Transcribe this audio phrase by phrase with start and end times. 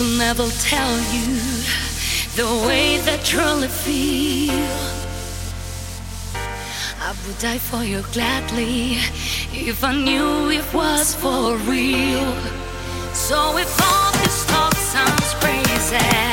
[0.00, 1.36] never tell you
[2.34, 4.52] the way that truly feel.
[7.00, 8.94] I would die for you gladly
[9.52, 12.32] if I knew it was for real.
[13.12, 16.31] So if all this talk sounds crazy.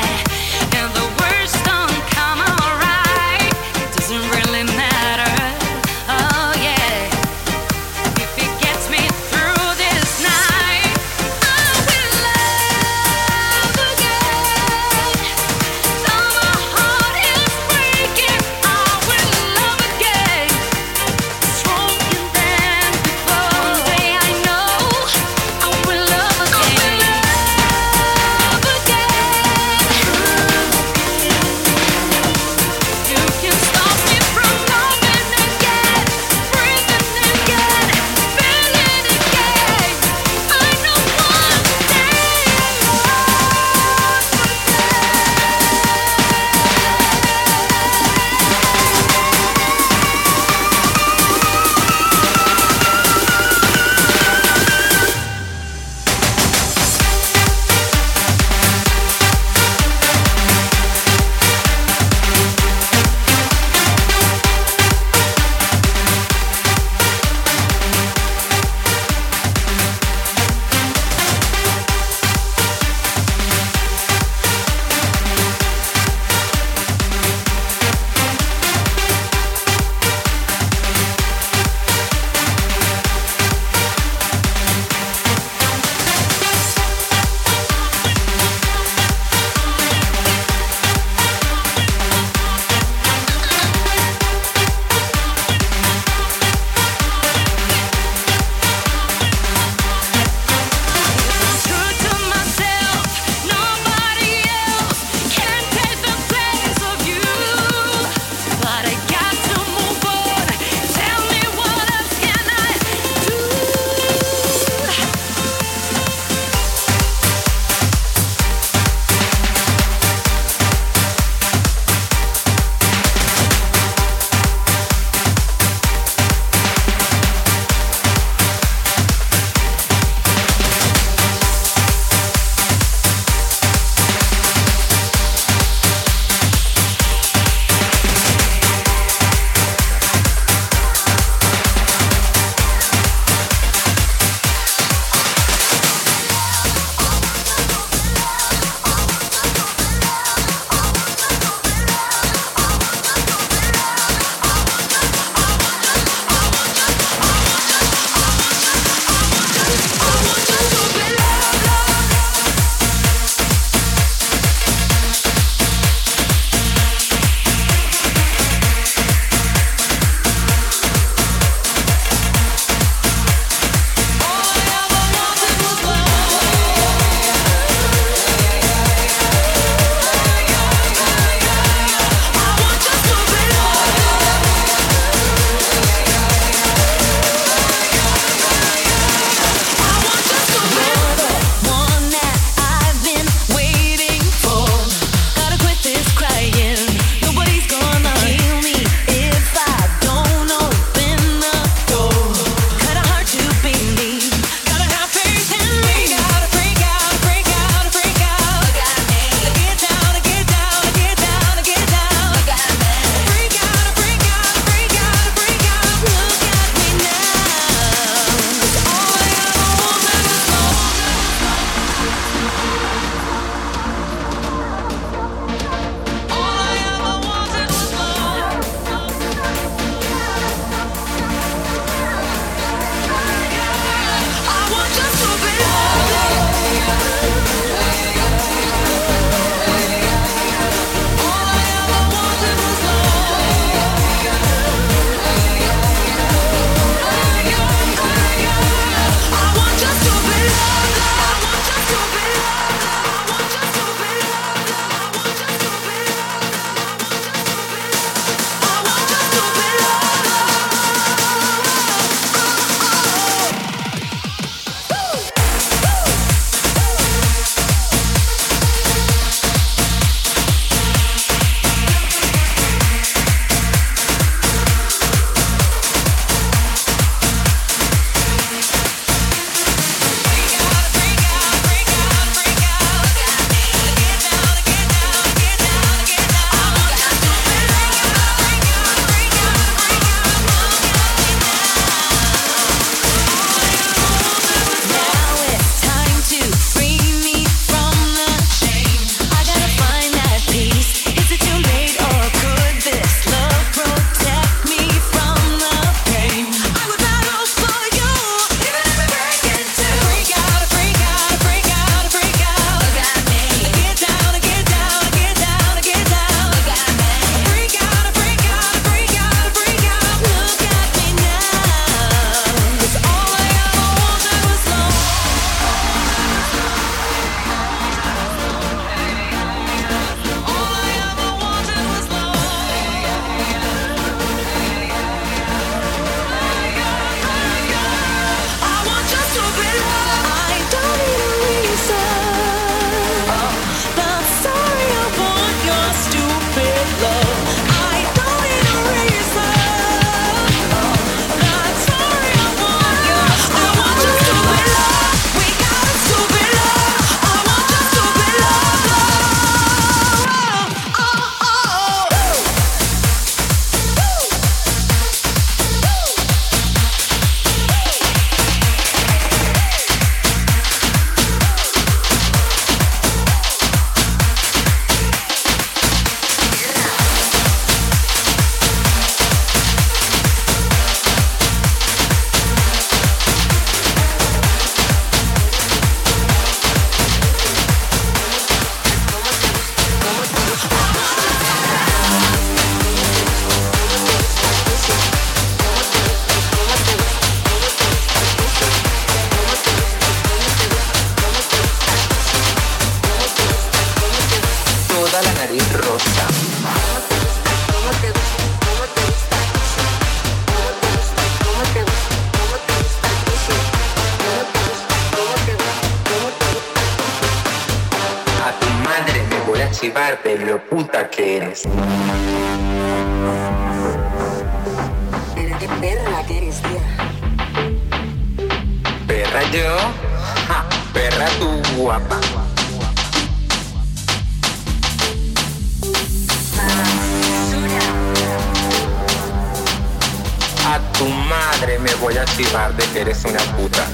[442.10, 443.86] voy a chivar de que eres una puta.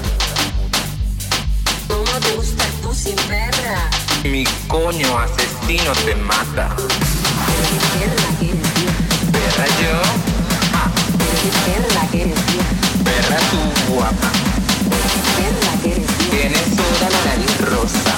[1.87, 3.89] ¿Cómo te gusta el pussy, perra?
[4.23, 6.75] Mi coño asesino te mata.
[7.93, 8.67] Perra que eres.
[9.31, 10.01] Perra yo.
[10.73, 10.89] Ah.
[11.65, 12.65] Perra que eres, tía.
[13.05, 14.31] Perra tú, guapa.
[15.37, 16.31] Perra que eres, tía.
[16.31, 18.15] Tienes toda la nariz rosa.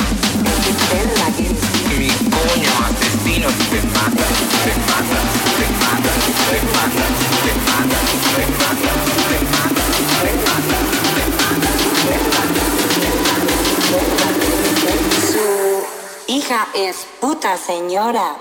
[0.91, 1.99] Perra que eres, tía.
[1.99, 4.25] Mi coño asesino te mata.
[4.63, 5.19] Te mata,
[5.59, 6.11] te mata,
[6.47, 6.87] te mata.
[6.87, 7.38] Te mata.
[16.73, 18.35] es puta señora.